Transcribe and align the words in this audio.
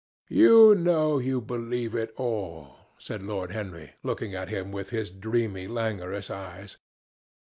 "You 0.31 0.73
know 0.73 1.19
you 1.19 1.41
believe 1.41 1.93
it 1.93 2.11
all," 2.17 2.87
said 2.97 3.21
Lord 3.21 3.51
Henry, 3.51 3.91
looking 4.01 4.33
at 4.33 4.49
him 4.49 4.71
with 4.71 4.89
his 4.89 5.11
dreamy 5.11 5.67
languorous 5.67 6.31
eyes. 6.31 6.77